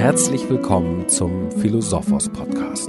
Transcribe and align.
Herzlich 0.00 0.48
willkommen 0.48 1.10
zum 1.10 1.52
Philosophos 1.52 2.30
Podcast, 2.30 2.88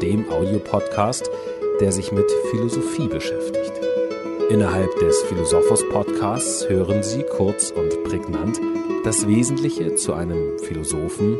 dem 0.00 0.26
Audiopodcast, 0.30 1.28
der 1.82 1.92
sich 1.92 2.12
mit 2.12 2.24
Philosophie 2.50 3.08
beschäftigt. 3.08 3.74
Innerhalb 4.48 4.88
des 5.00 5.22
Philosophos 5.24 5.86
Podcasts 5.90 6.66
hören 6.66 7.02
Sie 7.02 7.24
kurz 7.36 7.70
und 7.72 8.04
prägnant 8.04 8.58
das 9.04 9.28
Wesentliche 9.28 9.96
zu 9.96 10.14
einem 10.14 10.58
Philosophen 10.60 11.36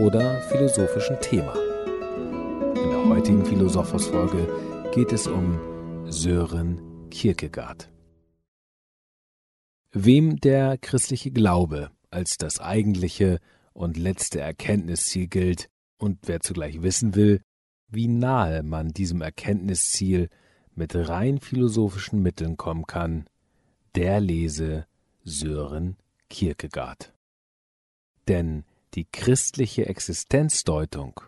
oder 0.00 0.40
philosophischen 0.50 1.20
Thema. 1.20 1.54
In 2.82 2.90
der 2.90 3.08
heutigen 3.10 3.44
Philosophos 3.44 4.08
Folge 4.08 4.48
geht 4.92 5.12
es 5.12 5.28
um 5.28 5.56
Sören 6.10 6.80
Kierkegaard. 7.10 7.88
Wem 9.92 10.40
der 10.40 10.78
christliche 10.78 11.30
Glaube 11.30 11.92
als 12.10 12.38
das 12.38 12.58
eigentliche 12.58 13.38
und 13.72 13.96
letzte 13.96 14.40
Erkenntnisziel 14.40 15.28
gilt 15.28 15.68
und 15.98 16.18
wer 16.22 16.40
zugleich 16.40 16.82
wissen 16.82 17.14
will, 17.14 17.40
wie 17.88 18.08
nahe 18.08 18.62
man 18.62 18.88
diesem 18.88 19.20
Erkenntnisziel 19.20 20.28
mit 20.74 20.94
rein 20.94 21.38
philosophischen 21.38 22.22
Mitteln 22.22 22.56
kommen 22.56 22.86
kann, 22.86 23.26
der 23.94 24.20
lese 24.20 24.86
Sören 25.24 25.96
Kierkegaard. 26.28 27.12
Denn 28.28 28.64
die 28.94 29.04
christliche 29.04 29.86
Existenzdeutung, 29.86 31.20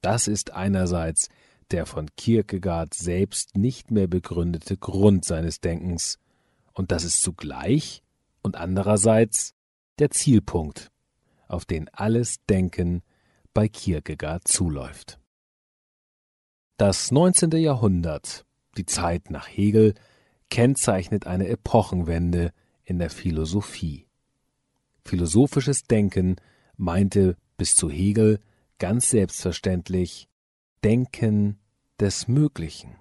das 0.00 0.28
ist 0.28 0.52
einerseits 0.52 1.28
der 1.70 1.86
von 1.86 2.08
Kierkegaard 2.16 2.94
selbst 2.94 3.56
nicht 3.56 3.90
mehr 3.90 4.06
begründete 4.06 4.76
Grund 4.76 5.24
seines 5.24 5.60
Denkens, 5.60 6.18
und 6.72 6.92
das 6.92 7.04
ist 7.04 7.20
zugleich 7.22 8.02
und 8.42 8.56
andererseits 8.56 9.54
der 9.98 10.10
Zielpunkt, 10.10 10.90
auf 11.48 11.64
den 11.64 11.88
alles 11.88 12.36
Denken 12.48 13.02
bei 13.54 13.68
Kierkegaard 13.68 14.46
zuläuft. 14.46 15.18
Das 16.76 17.10
19. 17.10 17.50
Jahrhundert, 17.52 18.46
die 18.76 18.86
Zeit 18.86 19.30
nach 19.30 19.48
Hegel, 19.48 19.94
kennzeichnet 20.50 21.26
eine 21.26 21.48
Epochenwende 21.48 22.52
in 22.84 22.98
der 22.98 23.10
Philosophie. 23.10 24.06
Philosophisches 25.04 25.82
Denken 25.82 26.36
meinte 26.76 27.36
bis 27.56 27.74
zu 27.74 27.90
Hegel 27.90 28.40
ganz 28.78 29.10
selbstverständlich 29.10 30.28
Denken 30.84 31.58
des 31.98 32.28
Möglichen. 32.28 32.96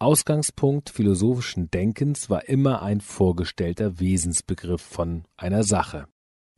Ausgangspunkt 0.00 0.90
philosophischen 0.90 1.70
Denkens 1.70 2.28
war 2.28 2.48
immer 2.48 2.82
ein 2.82 3.00
vorgestellter 3.00 4.00
Wesensbegriff 4.00 4.82
von 4.82 5.24
einer 5.36 5.62
Sache, 5.62 6.08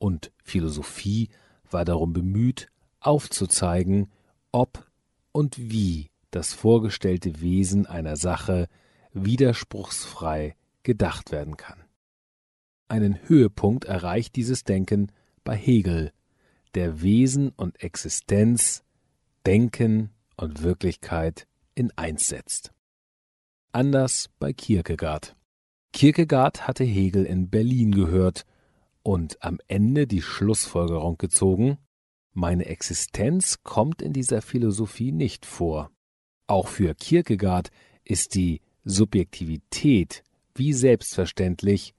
und 0.04 0.32
Philosophie 0.42 1.30
war 1.70 1.86
darum 1.86 2.12
bemüht, 2.12 2.68
aufzuzeigen, 3.00 4.12
ob 4.52 4.86
und 5.32 5.56
wie 5.58 6.10
das 6.30 6.52
vorgestellte 6.52 7.40
Wesen 7.40 7.86
einer 7.86 8.16
Sache 8.16 8.68
widerspruchsfrei 9.14 10.56
gedacht 10.82 11.32
werden 11.32 11.56
kann. 11.56 11.82
Einen 12.86 13.18
Höhepunkt 13.28 13.86
erreicht 13.86 14.36
dieses 14.36 14.64
Denken 14.64 15.10
bei 15.42 15.56
Hegel, 15.56 16.12
der 16.74 17.00
Wesen 17.00 17.48
und 17.56 17.82
Existenz, 17.82 18.84
Denken 19.46 20.10
und 20.36 20.62
Wirklichkeit 20.62 21.46
in 21.74 21.90
eins 21.96 22.28
setzt 22.28 22.74
anders 23.72 24.28
bei 24.38 24.52
Kierkegaard. 24.52 25.34
Kierkegaard 25.94 26.68
hatte 26.68 26.84
Hegel 26.84 27.24
in 27.24 27.48
Berlin 27.48 27.92
gehört 27.92 28.44
und 29.04 29.40
am 29.44 29.60
Ende 29.68 30.06
die 30.08 30.22
Schlussfolgerung 30.22 31.18
gezogen, 31.18 31.78
meine 32.32 32.64
Existenz 32.66 33.62
kommt 33.62 34.02
in 34.02 34.12
dieser 34.12 34.42
Philosophie 34.42 35.12
nicht 35.12 35.46
vor. 35.46 35.90
Auch 36.48 36.66
für 36.66 36.94
Kierkegaard 36.94 37.70
ist 38.02 38.34
die 38.34 38.60
Subjektivität 38.84 40.24
wie 40.54 40.72
selbstverständlich 40.72 41.94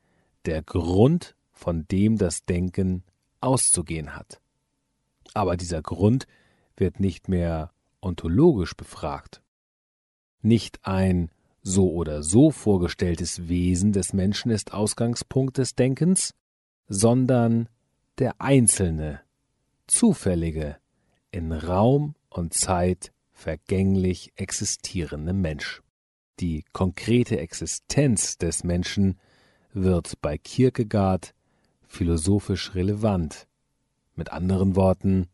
der 0.45 0.63
Grund, 0.63 1.35
von 1.51 1.87
dem 1.87 2.17
das 2.17 2.43
Denken 2.43 3.03
auszugehen 3.39 4.15
hat. 4.15 4.41
Aber 5.33 5.57
dieser 5.57 5.81
Grund 5.81 6.25
wird 6.75 6.99
nicht 6.99 7.29
mehr 7.29 7.71
ontologisch 8.01 8.75
befragt. 8.75 9.41
Nicht 10.41 10.79
ein 10.83 11.29
so 11.61 11.91
oder 11.91 12.23
so 12.23 12.51
vorgestelltes 12.51 13.47
Wesen 13.47 13.91
des 13.91 14.11
Menschen 14.13 14.51
ist 14.51 14.73
Ausgangspunkt 14.73 15.57
des 15.57 15.75
Denkens, 15.75 16.33
sondern 16.87 17.69
der 18.19 18.39
einzelne, 18.39 19.21
zufällige, 19.87 20.77
in 21.31 21.51
Raum 21.51 22.15
und 22.29 22.53
Zeit 22.53 23.11
vergänglich 23.33 24.31
existierende 24.35 25.33
Mensch. 25.33 25.81
Die 26.39 26.63
konkrete 26.73 27.39
Existenz 27.39 28.37
des 28.37 28.63
Menschen 28.63 29.19
wird 29.73 30.21
bei 30.21 30.37
Kierkegaard 30.37 31.33
philosophisch 31.87 32.73
relevant. 32.75 33.47
Mit 34.15 34.31
anderen 34.31 34.75
Worten, 34.75 35.27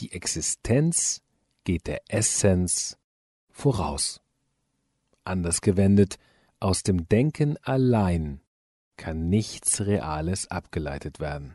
die 0.00 0.12
Existenz 0.12 1.22
geht 1.64 1.86
der 1.86 2.00
Essenz 2.08 2.98
voraus. 3.50 4.22
Anders 5.24 5.60
gewendet, 5.60 6.18
aus 6.60 6.82
dem 6.82 7.08
Denken 7.08 7.58
allein 7.62 8.40
kann 8.96 9.28
nichts 9.28 9.80
Reales 9.82 10.50
abgeleitet 10.50 11.20
werden. 11.20 11.54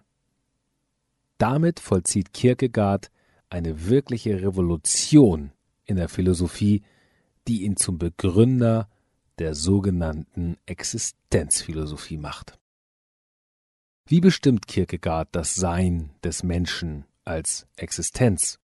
Damit 1.37 1.79
vollzieht 1.79 2.33
Kierkegaard 2.33 3.09
eine 3.49 3.87
wirkliche 3.87 4.41
Revolution 4.41 5.51
in 5.85 5.97
der 5.97 6.07
Philosophie, 6.07 6.83
die 7.47 7.63
ihn 7.63 7.75
zum 7.75 7.97
Begründer 7.97 8.87
der 9.39 9.55
sogenannten 9.55 10.57
Existenzphilosophie 10.65 12.17
macht. 12.17 12.59
Wie 14.05 14.21
bestimmt 14.21 14.67
Kierkegaard 14.67 15.29
das 15.31 15.55
Sein 15.55 16.11
des 16.23 16.43
Menschen 16.43 17.05
als 17.25 17.67
Existenz? 17.75 18.59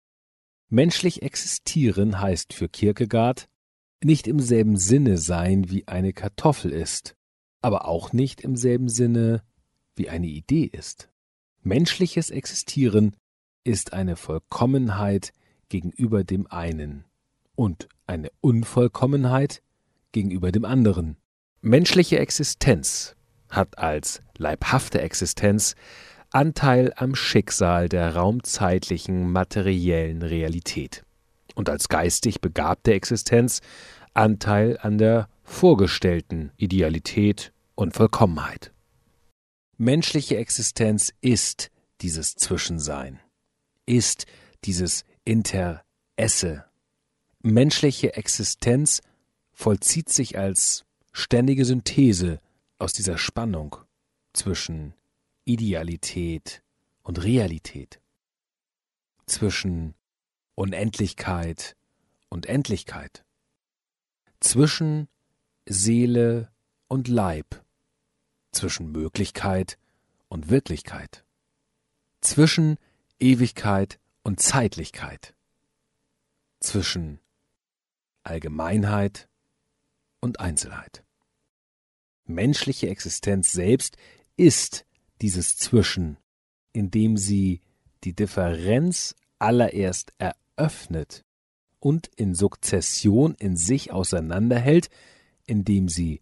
Menschlich 0.70 1.22
existieren 1.22 2.20
heißt 2.20 2.54
für 2.54 2.70
Kierkegaard 2.70 3.50
nicht 4.04 4.28
im 4.28 4.40
selben 4.40 4.78
Sinne 4.78 5.18
sein, 5.18 5.70
wie 5.70 5.88
eine 5.88 6.14
Kartoffel 6.14 6.72
ist, 6.72 7.16
aber 7.62 7.88
auch 7.88 8.14
nicht 8.14 8.42
im 8.42 8.56
selben 8.56 8.90
Sinne, 8.90 9.44
wie 9.96 10.10
eine 10.10 10.28
Idee 10.28 10.66
ist. 10.66 11.10
Menschliches 11.62 12.30
Existieren 12.30 13.16
ist 13.64 13.94
eine 13.94 14.16
Vollkommenheit 14.16 15.34
gegenüber 15.70 16.24
dem 16.24 16.48
einen 16.48 17.04
und 17.56 17.90
eine 18.06 18.30
Unvollkommenheit 18.40 19.62
gegenüber 20.12 20.52
dem 20.52 20.64
anderen. 20.64 21.18
Menschliche 21.62 22.20
Existenz 22.20 23.16
hat 23.50 23.78
als 23.78 24.22
leibhafte 24.38 25.02
Existenz 25.02 25.76
Anteil 26.30 26.94
am 26.96 27.16
Schicksal 27.16 27.90
der 27.90 28.16
raumzeitlichen 28.16 29.32
materiellen 29.32 30.22
Realität 30.22 31.04
und 31.56 31.70
als 31.70 31.90
geistig 31.90 32.42
begabte 32.42 32.94
Existenz 32.94 33.62
Anteil 34.14 34.78
an 34.82 34.98
der 34.98 35.30
vorgestellten 35.48 36.52
Idealität 36.58 37.54
und 37.74 37.96
Vollkommenheit. 37.96 38.74
Menschliche 39.78 40.38
Existenz 40.38 41.14
ist 41.22 41.72
dieses 42.02 42.36
Zwischensein, 42.36 43.20
ist 43.86 44.28
dieses 44.66 45.04
Interesse. 45.24 46.66
Menschliche 47.42 48.14
Existenz 48.16 49.02
vollzieht 49.54 50.10
sich 50.10 50.38
als 50.38 50.86
ständige 51.14 51.66
Synthese 51.66 52.40
aus 52.78 52.94
dieser 52.94 53.18
Spannung 53.18 53.78
zwischen 54.34 54.94
Idealität 55.46 56.62
und 57.04 57.24
Realität, 57.24 58.02
zwischen 59.26 59.96
Unendlichkeit 60.56 61.78
und 62.30 62.48
Endlichkeit, 62.48 63.24
zwischen 64.40 65.08
Seele 65.68 66.52
und 66.88 67.08
Leib, 67.08 67.64
zwischen 68.52 68.92
Möglichkeit 68.92 69.78
und 70.30 70.50
Wirklichkeit, 70.50 71.26
zwischen 72.22 72.78
Ewigkeit 73.20 74.00
und 74.24 74.40
Zeitlichkeit, 74.40 75.36
zwischen 76.60 77.20
Allgemeinheit 78.24 79.30
und 80.20 80.40
Einzelheit. 80.40 81.04
Menschliche 82.26 82.90
Existenz 82.90 83.52
selbst 83.52 83.98
ist 84.36 84.86
dieses 85.22 85.58
Zwischen, 85.58 86.18
indem 86.74 87.18
sie 87.18 87.62
die 88.04 88.14
Differenz 88.14 89.16
allererst 89.40 90.14
erörtert 90.18 90.48
öffnet 90.58 91.24
und 91.80 92.08
in 92.16 92.34
Sukzession 92.34 93.36
in 93.36 93.56
sich 93.56 93.92
auseinanderhält, 93.92 94.90
indem 95.48 95.90
sie 95.90 96.22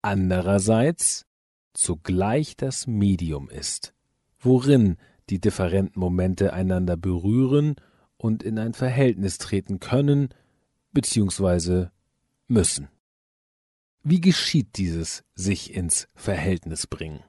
andererseits 0.00 1.26
zugleich 1.74 2.56
das 2.56 2.86
Medium 2.86 3.50
ist, 3.50 3.92
worin 4.38 4.96
die 5.28 5.40
differenten 5.40 6.00
Momente 6.00 6.52
einander 6.52 6.96
berühren 6.96 7.76
und 8.16 8.42
in 8.42 8.58
ein 8.58 8.72
Verhältnis 8.72 9.38
treten 9.38 9.80
können 9.80 10.30
bzw. 10.92 11.88
müssen. 12.48 12.88
Wie 14.02 14.20
geschieht 14.20 14.76
dieses 14.76 15.22
sich 15.34 15.74
ins 15.74 16.08
Verhältnis 16.14 16.86
bringen? 16.86 17.22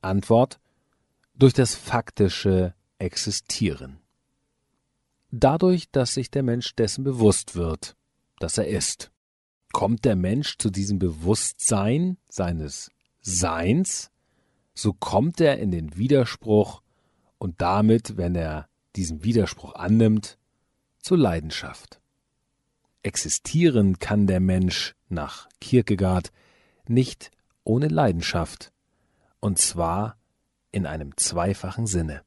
Antwort 0.00 0.60
durch 1.34 1.52
das 1.52 1.74
faktische 1.74 2.74
Existieren. 2.98 4.00
Dadurch, 5.30 5.90
dass 5.90 6.14
sich 6.14 6.30
der 6.30 6.42
Mensch 6.42 6.74
dessen 6.74 7.04
bewusst 7.04 7.54
wird, 7.54 7.96
dass 8.38 8.58
er 8.58 8.66
ist. 8.66 9.12
Kommt 9.72 10.04
der 10.04 10.16
Mensch 10.16 10.58
zu 10.58 10.70
diesem 10.70 10.98
Bewusstsein 10.98 12.16
seines 12.28 12.90
Seins, 13.20 14.10
so 14.74 14.92
kommt 14.92 15.40
er 15.40 15.58
in 15.58 15.70
den 15.70 15.96
Widerspruch 15.96 16.82
und 17.38 17.60
damit, 17.60 18.16
wenn 18.16 18.34
er 18.34 18.68
diesen 18.96 19.24
Widerspruch 19.24 19.74
annimmt, 19.74 20.38
zur 21.00 21.18
Leidenschaft. 21.18 22.00
Existieren 23.02 23.98
kann 23.98 24.26
der 24.26 24.40
Mensch 24.40 24.94
nach 25.08 25.48
Kierkegaard 25.60 26.32
nicht 26.86 27.30
ohne 27.64 27.88
Leidenschaft, 27.88 28.72
und 29.40 29.58
zwar 29.58 30.16
in 30.72 30.86
einem 30.86 31.16
zweifachen 31.16 31.86
Sinne. 31.86 32.22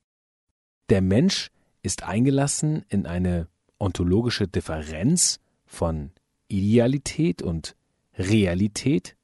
Der 0.90 1.02
Mensch 1.02 1.52
ist 1.82 2.04
eingelassen 2.04 2.86
in 2.90 3.06
eine 3.06 3.48
ontologische 3.80 4.48
Differenz 4.48 5.40
von 5.66 6.12
Idealität 6.52 7.42
und 7.42 7.76
Realität, 8.18 9.16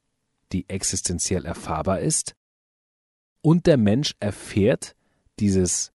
die 0.51 0.67
existenziell 0.69 1.45
erfahrbar 1.45 1.99
ist, 1.99 2.35
und 3.41 3.65
der 3.65 3.77
Mensch 3.77 4.15
erfährt 4.19 4.95
dieses 5.39 5.91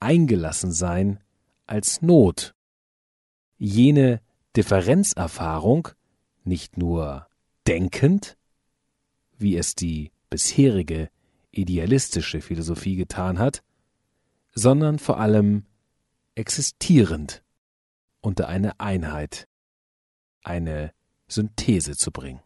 Eingelassensein 0.00 1.20
als 1.66 2.02
Not. 2.02 2.54
Jene 3.56 4.20
Differenzerfahrung 4.56 5.88
nicht 6.44 6.76
nur 6.76 7.28
denkend, 7.66 8.36
wie 9.38 9.56
es 9.56 9.74
die 9.74 10.10
bisherige 10.28 11.08
idealistische 11.50 12.40
Philosophie 12.40 12.96
getan 12.96 13.38
hat, 13.38 13.62
sondern 14.54 14.98
vor 14.98 15.18
allem 15.18 15.64
existierend 16.34 17.42
unter 18.20 18.48
eine 18.48 18.80
Einheit, 18.80 19.48
eine 20.42 20.92
Synthese 21.28 21.96
zu 21.96 22.10
bringen. 22.10 22.40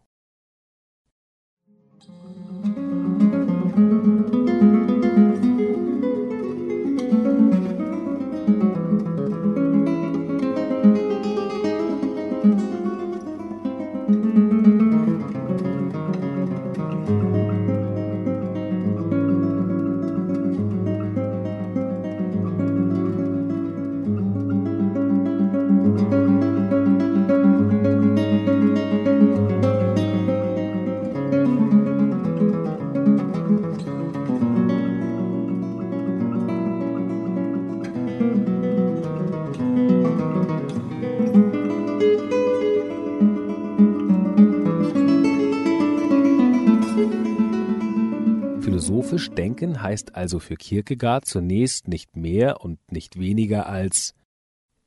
Philosophisch 48.87 49.31
denken 49.31 49.81
heißt 49.81 50.15
also 50.15 50.39
für 50.39 50.55
Kierkegaard 50.55 51.25
zunächst 51.25 51.89
nicht 51.89 52.15
mehr 52.15 52.61
und 52.61 52.79
nicht 52.89 53.19
weniger 53.19 53.67
als 53.67 54.13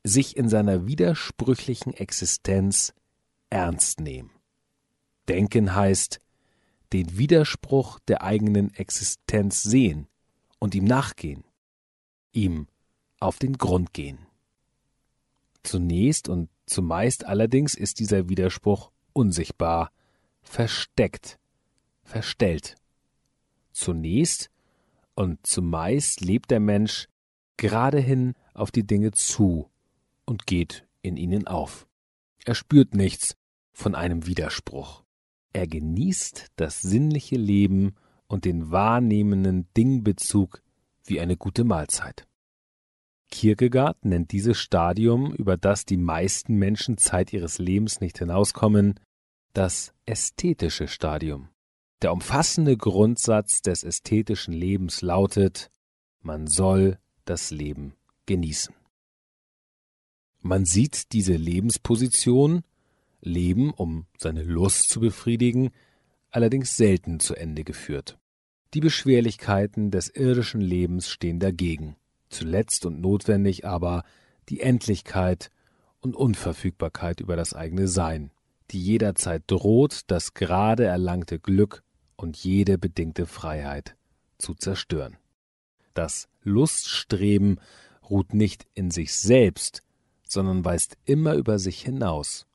sich 0.02 0.38
in 0.38 0.48
seiner 0.48 0.86
widersprüchlichen 0.86 1.92
Existenz 1.92 2.94
ernst 3.50 4.00
nehmen. 4.00 4.30
Denken 5.28 5.74
heißt 5.74 6.18
den 6.94 7.18
Widerspruch 7.18 7.98
der 8.08 8.22
eigenen 8.22 8.72
Existenz 8.72 9.62
sehen 9.62 10.06
und 10.58 10.74
ihm 10.74 10.84
nachgehen, 10.84 11.44
ihm 12.32 12.68
auf 13.18 13.38
den 13.38 13.58
Grund 13.58 13.92
gehen. 13.92 14.20
Zunächst 15.62 16.30
und 16.30 16.48
zumeist 16.64 17.26
allerdings 17.26 17.74
ist 17.74 17.98
dieser 17.98 18.30
Widerspruch 18.30 18.92
unsichtbar, 19.12 19.92
versteckt, 20.40 21.38
verstellt. 22.02 22.79
Zunächst 23.80 24.50
und 25.14 25.46
zumeist 25.46 26.20
lebt 26.20 26.50
der 26.50 26.60
Mensch 26.60 27.08
geradehin 27.56 28.34
auf 28.52 28.70
die 28.70 28.86
Dinge 28.86 29.12
zu 29.12 29.70
und 30.26 30.46
geht 30.46 30.86
in 31.00 31.16
ihnen 31.16 31.46
auf. 31.46 31.88
Er 32.44 32.54
spürt 32.54 32.94
nichts 32.94 33.36
von 33.72 33.94
einem 33.94 34.26
Widerspruch. 34.26 35.02
Er 35.54 35.66
genießt 35.66 36.48
das 36.56 36.82
sinnliche 36.82 37.36
Leben 37.36 37.94
und 38.26 38.44
den 38.44 38.70
wahrnehmenden 38.70 39.66
Dingbezug 39.74 40.62
wie 41.06 41.18
eine 41.18 41.38
gute 41.38 41.64
Mahlzeit. 41.64 42.26
Kierkegaard 43.30 44.04
nennt 44.04 44.30
dieses 44.32 44.58
Stadium, 44.58 45.32
über 45.32 45.56
das 45.56 45.86
die 45.86 45.96
meisten 45.96 46.56
Menschen 46.56 46.98
Zeit 46.98 47.32
ihres 47.32 47.56
Lebens 47.56 48.02
nicht 48.02 48.18
hinauskommen, 48.18 49.00
das 49.54 49.94
ästhetische 50.04 50.86
Stadium. 50.86 51.48
Der 52.02 52.14
umfassende 52.14 52.78
Grundsatz 52.78 53.60
des 53.60 53.84
ästhetischen 53.84 54.54
Lebens 54.54 55.02
lautet, 55.02 55.70
man 56.22 56.46
soll 56.46 56.98
das 57.26 57.50
Leben 57.50 57.94
genießen. 58.24 58.74
Man 60.40 60.64
sieht 60.64 61.12
diese 61.12 61.34
Lebensposition, 61.34 62.62
Leben, 63.20 63.70
um 63.70 64.06
seine 64.16 64.42
Lust 64.42 64.88
zu 64.88 65.00
befriedigen, 65.00 65.72
allerdings 66.30 66.74
selten 66.78 67.20
zu 67.20 67.34
Ende 67.34 67.64
geführt. 67.64 68.18
Die 68.72 68.80
Beschwerlichkeiten 68.80 69.90
des 69.90 70.08
irdischen 70.08 70.62
Lebens 70.62 71.10
stehen 71.10 71.38
dagegen, 71.38 71.96
zuletzt 72.30 72.86
und 72.86 73.02
notwendig 73.02 73.66
aber 73.66 74.04
die 74.48 74.60
Endlichkeit 74.60 75.50
und 76.00 76.16
Unverfügbarkeit 76.16 77.20
über 77.20 77.36
das 77.36 77.52
eigene 77.52 77.88
Sein, 77.88 78.30
die 78.70 78.80
jederzeit 78.80 79.42
droht, 79.48 80.02
das 80.06 80.32
gerade 80.32 80.84
erlangte 80.84 81.38
Glück 81.38 81.82
und 82.20 82.36
jede 82.36 82.76
bedingte 82.76 83.24
Freiheit 83.24 83.96
zu 84.36 84.54
zerstören. 84.54 85.16
Das 85.94 86.28
Luststreben 86.42 87.58
ruht 88.10 88.34
nicht 88.34 88.66
in 88.74 88.90
sich 88.90 89.14
selbst, 89.14 89.82
sondern 90.22 90.62
weist 90.62 90.98
immer 91.06 91.32
über 91.34 91.58
sich 91.58 91.80
hinaus. 91.80 92.46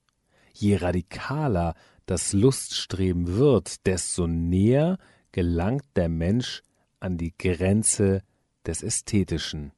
Je 0.53 0.75
radikaler 0.75 1.73
das 2.05 2.31
Luststreben 2.33 3.37
wird, 3.37 3.87
desto 3.87 4.27
näher 4.27 4.99
gelangt 5.31 5.85
der 5.95 6.09
Mensch 6.09 6.61
an 6.99 7.17
die 7.17 7.33
Grenze 7.35 8.21
des 8.67 8.83
Ästhetischen. 8.83 9.71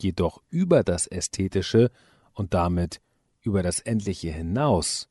Jedoch 0.00 0.40
über 0.48 0.84
das 0.84 1.08
Ästhetische 1.08 1.90
und 2.34 2.54
damit 2.54 3.00
über 3.40 3.64
das 3.64 3.80
Endliche 3.80 4.30
hinaus 4.30 5.08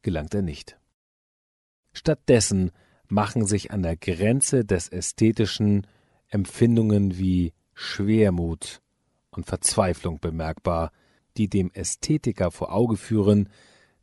gelangt 0.00 0.34
er 0.34 0.42
nicht. 0.42 0.78
Stattdessen 1.92 2.72
machen 3.12 3.44
sich 3.44 3.70
an 3.70 3.82
der 3.82 3.96
Grenze 3.96 4.64
des 4.64 4.88
Ästhetischen 4.88 5.86
Empfindungen 6.28 7.18
wie 7.18 7.52
Schwermut 7.74 8.80
und 9.30 9.44
Verzweiflung 9.44 10.18
bemerkbar, 10.18 10.92
die 11.36 11.48
dem 11.48 11.70
Ästhetiker 11.72 12.50
vor 12.50 12.72
Auge 12.72 12.96
führen, 12.96 13.50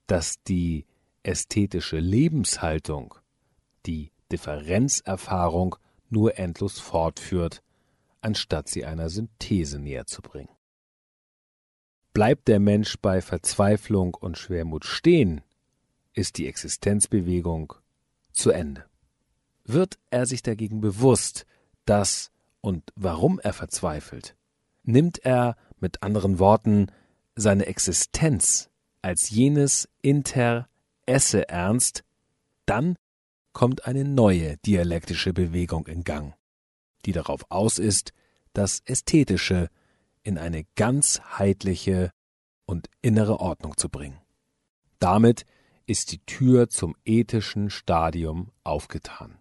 dass 0.06 0.44
die 0.44 0.86
ästhetische 1.24 1.98
Lebenshaltung, 1.98 3.16
die 3.88 4.12
Differenzerfahrung 4.32 5.75
nur 6.10 6.38
endlos 6.38 6.80
fortführt, 6.80 7.63
anstatt 8.22 8.70
sie 8.70 8.86
einer 8.86 9.10
Synthese 9.10 9.80
näher 9.80 10.06
zu 10.06 10.22
bringen. 10.22 10.56
Bleibt 12.13 12.48
der 12.48 12.60
Mensch 12.60 12.98
bei 13.01 13.22
Verzweiflung 13.22 14.13
und 14.13 14.38
Schwermut 14.38 14.86
stehen, 14.86 15.42
ist 16.13 16.38
die 16.38 16.48
Existenzbewegung 16.48 17.74
zu 18.32 18.51
Ende 18.51 18.88
wird 19.74 20.00
er 20.10 20.26
sich 20.26 20.42
dagegen 20.42 20.82
bewusst, 20.82 21.46
dass 21.86 22.32
und 22.62 22.92
warum 22.96 23.40
er 23.40 23.54
verzweifelt, 23.54 24.36
nimmt 24.84 25.20
er 25.20 25.56
mit 25.80 26.04
anderen 26.04 26.40
Worten 26.40 26.88
seine 27.36 27.68
Existenz 27.68 28.70
als 29.02 29.30
jenes 29.30 29.88
Inter 30.02 30.68
esse 31.06 31.48
ernst, 31.48 32.04
dann 32.66 32.96
kommt 33.54 33.86
eine 33.86 34.04
neue 34.04 34.58
dialektische 34.58 35.34
Bewegung 35.34 35.88
in 35.88 36.04
Gang, 36.04 36.36
die 37.06 37.14
darauf 37.14 37.46
aus 37.50 37.80
ist, 37.80 38.14
das 38.54 38.82
Ästhetische 38.86 39.70
in 40.24 40.38
eine 40.38 40.66
ganzheitliche 40.76 42.12
und 42.66 42.90
innere 43.02 43.40
Ordnung 43.40 43.78
zu 43.78 43.90
bringen. 43.90 44.20
Damit 45.00 45.46
ist 45.86 46.12
die 46.12 46.20
Tür 46.26 46.70
zum 46.70 46.96
ethischen 47.06 47.70
Stadium 47.70 48.52
aufgetan. 48.64 49.38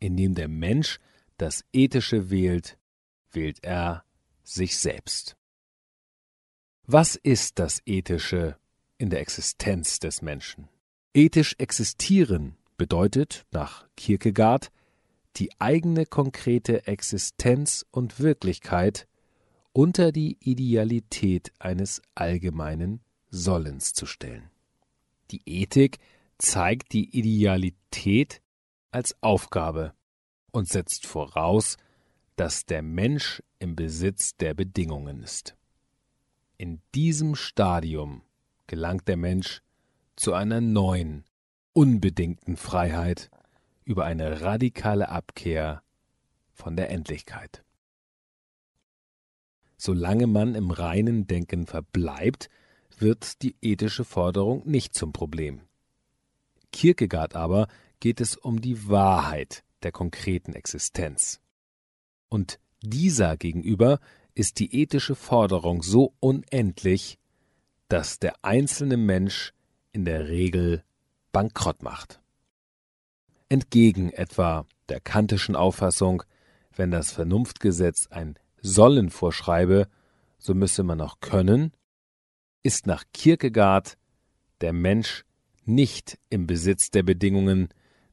Indem 0.00 0.34
der 0.34 0.48
Mensch 0.48 1.00
das 1.36 1.64
Ethische 1.72 2.30
wählt, 2.30 2.78
wählt 3.32 3.62
er 3.62 4.04
sich 4.42 4.78
selbst. 4.78 5.36
Was 6.86 7.16
ist 7.16 7.58
das 7.58 7.82
Ethische 7.84 8.56
in 8.96 9.10
der 9.10 9.20
Existenz 9.20 9.98
des 9.98 10.22
Menschen? 10.22 10.68
Ethisch 11.14 11.54
existieren 11.58 12.56
bedeutet 12.76 13.44
nach 13.50 13.86
Kierkegaard 13.96 14.70
die 15.36 15.50
eigene 15.60 16.06
konkrete 16.06 16.86
Existenz 16.86 17.84
und 17.90 18.20
Wirklichkeit 18.20 19.06
unter 19.72 20.12
die 20.12 20.38
Idealität 20.40 21.52
eines 21.58 22.02
allgemeinen 22.14 23.00
Sollens 23.30 23.92
zu 23.92 24.06
stellen. 24.06 24.50
Die 25.30 25.42
Ethik 25.44 25.98
zeigt 26.38 26.92
die 26.92 27.16
Idealität 27.16 28.40
als 28.90 29.16
Aufgabe 29.22 29.94
und 30.50 30.68
setzt 30.68 31.06
voraus, 31.06 31.76
dass 32.36 32.66
der 32.66 32.82
Mensch 32.82 33.42
im 33.58 33.76
Besitz 33.76 34.36
der 34.36 34.54
Bedingungen 34.54 35.22
ist. 35.22 35.56
In 36.56 36.80
diesem 36.94 37.34
Stadium 37.34 38.22
gelangt 38.66 39.08
der 39.08 39.16
Mensch 39.16 39.62
zu 40.16 40.34
einer 40.34 40.60
neuen, 40.60 41.24
unbedingten 41.72 42.56
Freiheit 42.56 43.30
über 43.84 44.04
eine 44.04 44.40
radikale 44.40 45.08
Abkehr 45.08 45.82
von 46.52 46.76
der 46.76 46.90
Endlichkeit. 46.90 47.64
Solange 49.76 50.26
man 50.26 50.54
im 50.56 50.70
reinen 50.70 51.26
Denken 51.26 51.66
verbleibt, 51.66 52.50
wird 52.98 53.42
die 53.42 53.54
ethische 53.62 54.04
Forderung 54.04 54.66
nicht 54.66 54.94
zum 54.94 55.12
Problem. 55.12 55.60
Kierkegaard 56.72 57.36
aber 57.36 57.68
geht 58.00 58.20
es 58.20 58.36
um 58.36 58.60
die 58.60 58.88
Wahrheit 58.88 59.64
der 59.82 59.92
konkreten 59.92 60.54
Existenz. 60.54 61.40
Und 62.28 62.58
dieser 62.82 63.36
gegenüber 63.36 64.00
ist 64.34 64.58
die 64.60 64.82
ethische 64.82 65.14
Forderung 65.14 65.82
so 65.82 66.14
unendlich, 66.20 67.18
dass 67.88 68.18
der 68.18 68.34
einzelne 68.42 68.96
Mensch 68.96 69.52
in 69.92 70.04
der 70.04 70.28
Regel 70.28 70.84
bankrott 71.32 71.82
macht. 71.82 72.20
Entgegen 73.48 74.12
etwa 74.12 74.66
der 74.88 75.00
kantischen 75.00 75.56
Auffassung, 75.56 76.22
wenn 76.74 76.90
das 76.90 77.12
Vernunftgesetz 77.12 78.06
ein 78.08 78.38
Sollen 78.60 79.10
vorschreibe, 79.10 79.88
so 80.38 80.54
müsse 80.54 80.82
man 80.82 81.00
auch 81.00 81.20
können, 81.20 81.72
ist 82.62 82.86
nach 82.86 83.04
Kierkegaard 83.12 83.96
der 84.60 84.72
Mensch 84.72 85.24
nicht 85.64 86.18
im 86.28 86.46
Besitz 86.46 86.90
der 86.90 87.02
Bedingungen, 87.02 87.68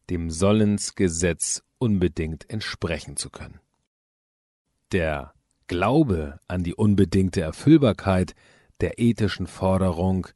dem 0.10 0.30
Sollensgesetz 0.30 1.64
unbedingt 1.78 2.50
entsprechen 2.50 3.18
zu 3.18 3.30
können. 3.30 3.60
Der 4.92 5.34
Glaube 5.68 6.40
an 6.48 6.64
die 6.64 6.76
unbedingte 6.76 7.42
Erfüllbarkeit 7.42 8.36
der 8.82 9.00
ethischen 9.00 9.48
Forderung 9.48 10.28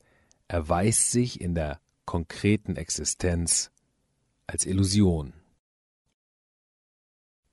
erweist 0.47 1.11
sich 1.11 1.39
in 1.39 1.53
der 1.53 1.79
konkreten 2.05 2.75
Existenz 2.75 3.71
als 4.47 4.65
Illusion. 4.65 5.33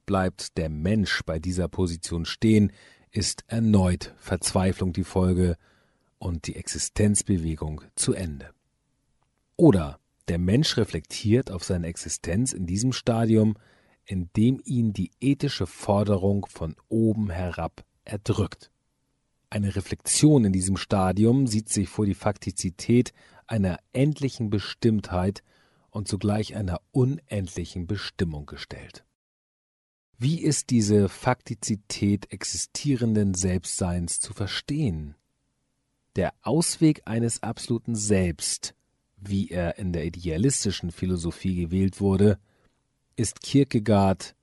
Bleibt 0.07 0.57
der 0.57 0.71
Mensch 0.71 1.23
bei 1.27 1.39
dieser 1.39 1.69
Position 1.69 2.25
stehen, 2.25 2.73
ist 3.11 3.45
erneut 3.49 4.15
Verzweiflung 4.17 4.93
die 4.93 5.05
Folge 5.05 5.57
und 6.19 6.47
die 6.47 6.57
Existenzbewegung 6.57 7.83
zu 7.97 8.15
Ende. 8.15 8.51
Oder 9.57 9.99
der 10.29 10.39
Mensch 10.39 10.77
reflektiert 10.77 11.51
auf 11.51 11.65
seine 11.65 11.87
Existenz 11.87 12.53
in 12.53 12.67
diesem 12.67 12.93
Stadium, 12.93 13.55
indem 14.05 14.61
ihn 14.65 14.93
die 14.93 15.11
ethische 15.21 15.67
Forderung 15.67 16.47
von 16.47 16.77
oben 16.89 17.31
herab 17.31 17.85
erdrückt. 18.05 18.71
Eine 19.51 19.75
Reflexion 19.75 20.45
in 20.45 20.53
diesem 20.53 20.77
Stadium 20.77 21.47
sieht 21.47 21.69
sich 21.69 21.89
vor 21.89 22.07
die 22.07 22.15
Faktizität 22.15 23.13
einer 23.47 23.79
endlichen 23.93 24.51
Bestimmtheit 24.51 25.43
und 25.91 26.09
zugleich 26.09 26.57
einer 26.57 26.81
unendlichen 26.91 27.87
Bestimmung 27.87 28.47
gestellt. 28.47 29.05
Wie 30.19 30.41
ist 30.41 30.71
diese 30.71 31.09
Faktizität 31.09 32.33
existierenden 32.33 33.35
Selbstseins 33.35 34.19
zu 34.19 34.33
verstehen? 34.33 35.15
Der 36.17 36.33
Ausweg 36.43 37.03
eines 37.05 37.43
absoluten 37.43 37.95
Selbst, 37.95 38.75
wie 39.17 39.49
er 39.49 39.79
in 39.79 39.93
der 39.93 40.05
idealistischen 40.05 40.91
Philosophie 40.91 41.57
gewählt 41.57 42.01
wurde, 42.01 42.39
ist 43.17 43.41
Kierkegaard, 43.41 44.35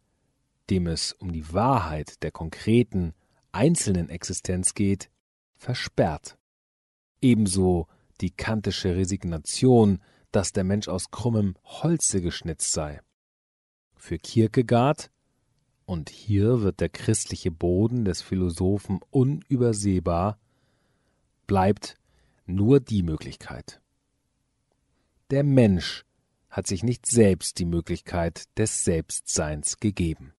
dem 0.69 0.87
es 0.87 1.13
um 1.13 1.31
die 1.31 1.53
Wahrheit 1.53 2.23
der 2.23 2.31
konkreten, 2.31 3.13
einzelnen 3.51 4.09
Existenz 4.09 4.73
geht, 4.73 5.09
versperrt. 5.55 6.37
Ebenso 7.21 7.87
die 8.21 8.31
kantische 8.31 8.95
Resignation, 8.95 9.99
dass 10.31 10.51
der 10.51 10.63
Mensch 10.63 10.87
aus 10.87 11.11
krummem 11.11 11.55
Holze 11.63 12.21
geschnitzt 12.21 12.71
sei. 12.71 12.99
Für 13.95 14.17
Kierkegaard, 14.17 15.11
und 15.85 16.09
hier 16.09 16.61
wird 16.61 16.79
der 16.79 16.89
christliche 16.89 17.51
Boden 17.51 18.05
des 18.05 18.21
Philosophen 18.21 18.99
unübersehbar, 19.11 20.39
bleibt 21.45 21.95
nur 22.45 22.79
die 22.79 23.03
Möglichkeit. 23.03 23.82
Der 25.33 25.43
Mensch 25.43 26.05
hat 26.51 26.67
sich 26.67 26.83
nicht 26.83 27.07
selbst 27.07 27.57
die 27.57 27.65
Möglichkeit 27.65 28.43
des 28.55 28.83
Selbstseins 28.83 29.79
gegeben. 29.79 30.35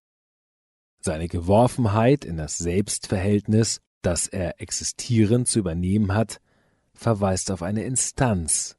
Seine 1.01 1.27
Geworfenheit 1.27 2.23
in 2.23 2.37
das 2.37 2.57
Selbstverhältnis, 2.57 3.81
das 4.01 4.27
er 4.27 4.61
existierend 4.61 5.49
zu 5.49 5.59
übernehmen 5.59 6.13
hat, 6.13 6.39
verweist 6.93 7.51
auf 7.51 7.61
eine 7.61 7.83
Instanz, 7.83 8.77